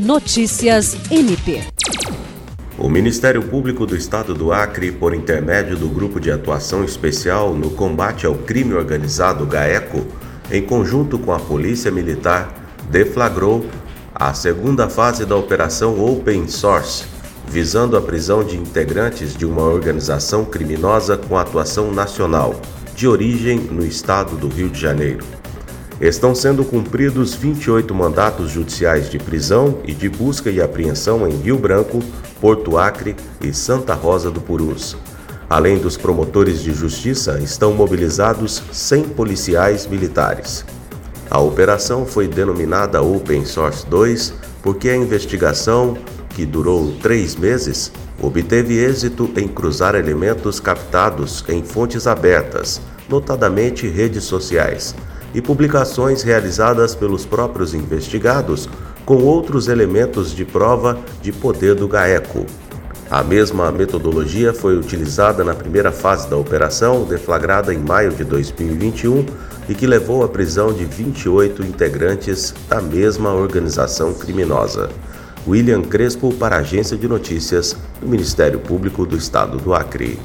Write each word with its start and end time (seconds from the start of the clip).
Notícias 0.00 0.96
MP. 1.10 1.60
O 2.78 2.88
Ministério 2.88 3.42
Público 3.42 3.84
do 3.84 3.94
Estado 3.94 4.32
do 4.32 4.50
Acre, 4.50 4.90
por 4.90 5.12
intermédio 5.12 5.76
do 5.76 5.90
Grupo 5.90 6.18
de 6.18 6.30
Atuação 6.30 6.82
Especial 6.82 7.54
no 7.54 7.72
Combate 7.72 8.24
ao 8.24 8.34
Crime 8.34 8.72
Organizado 8.72 9.44
GAECO, 9.44 10.06
em 10.50 10.62
conjunto 10.62 11.18
com 11.18 11.34
a 11.34 11.38
Polícia 11.38 11.90
Militar, 11.90 12.50
deflagrou 12.90 13.66
a 14.14 14.32
segunda 14.32 14.88
fase 14.88 15.26
da 15.26 15.36
Operação 15.36 16.02
Open 16.02 16.48
Source, 16.48 17.04
visando 17.46 17.94
a 17.94 18.00
prisão 18.00 18.42
de 18.42 18.56
integrantes 18.56 19.36
de 19.36 19.44
uma 19.44 19.64
organização 19.64 20.46
criminosa 20.46 21.18
com 21.18 21.36
atuação 21.36 21.92
nacional, 21.92 22.58
de 22.96 23.06
origem 23.06 23.58
no 23.58 23.84
estado 23.84 24.34
do 24.34 24.48
Rio 24.48 24.70
de 24.70 24.80
Janeiro. 24.80 25.39
Estão 26.00 26.34
sendo 26.34 26.64
cumpridos 26.64 27.34
28 27.34 27.94
mandatos 27.94 28.50
judiciais 28.50 29.10
de 29.10 29.18
prisão 29.18 29.80
e 29.84 29.92
de 29.92 30.08
busca 30.08 30.50
e 30.50 30.58
apreensão 30.58 31.28
em 31.28 31.36
Rio 31.36 31.58
Branco, 31.58 32.02
Porto 32.40 32.78
Acre 32.78 33.14
e 33.38 33.52
Santa 33.52 33.92
Rosa 33.92 34.30
do 34.30 34.40
Purus. 34.40 34.96
Além 35.48 35.76
dos 35.76 35.98
promotores 35.98 36.62
de 36.62 36.72
justiça, 36.72 37.38
estão 37.42 37.74
mobilizados 37.74 38.62
100 38.72 39.10
policiais 39.10 39.86
militares. 39.86 40.64
A 41.30 41.38
operação 41.38 42.06
foi 42.06 42.26
denominada 42.26 43.02
Open 43.02 43.44
Source 43.44 43.86
2 43.86 44.32
porque 44.62 44.88
a 44.88 44.96
investigação, 44.96 45.98
que 46.30 46.46
durou 46.46 46.94
três 47.02 47.36
meses, 47.36 47.92
obteve 48.22 48.78
êxito 48.78 49.30
em 49.36 49.46
cruzar 49.46 49.94
elementos 49.94 50.60
captados 50.60 51.44
em 51.46 51.62
fontes 51.62 52.06
abertas, 52.06 52.80
notadamente 53.06 53.86
redes 53.86 54.24
sociais 54.24 54.94
e 55.34 55.40
publicações 55.40 56.22
realizadas 56.22 56.94
pelos 56.94 57.24
próprios 57.24 57.74
investigados 57.74 58.68
com 59.04 59.22
outros 59.22 59.68
elementos 59.68 60.34
de 60.34 60.44
prova 60.44 60.98
de 61.22 61.32
poder 61.32 61.74
do 61.74 61.88
GAECO. 61.88 62.46
A 63.10 63.24
mesma 63.24 63.72
metodologia 63.72 64.54
foi 64.54 64.78
utilizada 64.78 65.42
na 65.42 65.52
primeira 65.52 65.90
fase 65.90 66.30
da 66.30 66.36
operação, 66.36 67.02
deflagrada 67.02 67.74
em 67.74 67.78
maio 67.78 68.12
de 68.12 68.22
2021 68.22 69.26
e 69.68 69.74
que 69.74 69.84
levou 69.84 70.22
à 70.22 70.28
prisão 70.28 70.72
de 70.72 70.84
28 70.84 71.62
integrantes 71.64 72.54
da 72.68 72.80
mesma 72.80 73.32
organização 73.32 74.14
criminosa. 74.14 74.88
William 75.46 75.82
Crespo 75.82 76.32
para 76.34 76.56
a 76.56 76.60
Agência 76.60 76.96
de 76.96 77.08
Notícias 77.08 77.76
do 78.00 78.06
Ministério 78.06 78.60
Público 78.60 79.04
do 79.04 79.16
Estado 79.16 79.58
do 79.58 79.74
Acre. 79.74 80.16